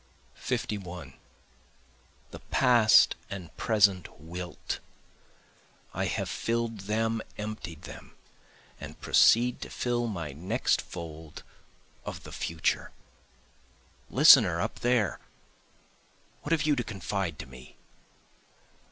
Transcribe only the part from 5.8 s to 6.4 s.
I have